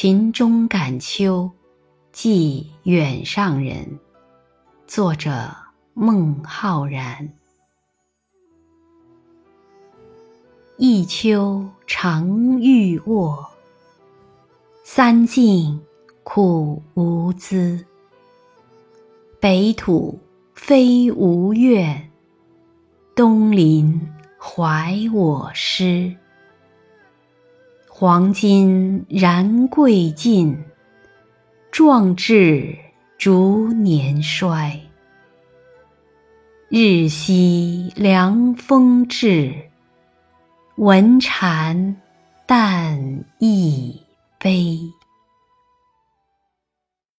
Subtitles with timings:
[0.00, 1.50] 秦钟感秋，
[2.12, 3.98] 寄远上人。
[4.86, 5.50] 作者：
[5.92, 7.28] 孟浩然。
[10.76, 13.44] 一秋常欲卧，
[14.84, 15.80] 三径
[16.22, 17.84] 苦无资。
[19.40, 20.16] 北土
[20.54, 22.08] 非吾愿，
[23.16, 24.00] 东邻
[24.38, 26.16] 怀我师。
[28.00, 30.56] 黄金燃贵尽，
[31.72, 32.78] 壮志
[33.18, 34.80] 逐年衰。
[36.68, 39.52] 日夕凉风至，
[40.76, 41.96] 闻蝉
[42.46, 44.00] 但亦
[44.38, 44.78] 悲。